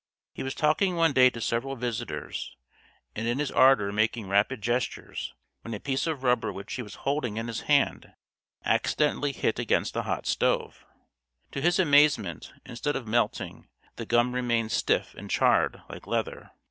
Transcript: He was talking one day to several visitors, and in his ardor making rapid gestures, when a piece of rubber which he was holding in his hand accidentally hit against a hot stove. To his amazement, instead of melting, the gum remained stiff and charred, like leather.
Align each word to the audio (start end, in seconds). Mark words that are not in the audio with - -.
He 0.33 0.41
was 0.41 0.55
talking 0.55 0.95
one 0.95 1.13
day 1.13 1.29
to 1.29 1.39
several 1.39 1.75
visitors, 1.75 2.55
and 3.15 3.27
in 3.27 3.37
his 3.37 3.51
ardor 3.51 3.91
making 3.91 4.27
rapid 4.29 4.59
gestures, 4.59 5.35
when 5.61 5.75
a 5.75 5.79
piece 5.79 6.07
of 6.07 6.23
rubber 6.23 6.51
which 6.51 6.73
he 6.73 6.81
was 6.81 6.95
holding 7.05 7.37
in 7.37 7.45
his 7.47 7.59
hand 7.69 8.13
accidentally 8.65 9.31
hit 9.31 9.59
against 9.59 9.95
a 9.95 10.01
hot 10.01 10.25
stove. 10.25 10.87
To 11.51 11.61
his 11.61 11.77
amazement, 11.77 12.51
instead 12.65 12.95
of 12.95 13.05
melting, 13.07 13.67
the 13.97 14.07
gum 14.07 14.33
remained 14.33 14.71
stiff 14.71 15.13
and 15.13 15.29
charred, 15.29 15.83
like 15.87 16.07
leather. 16.07 16.49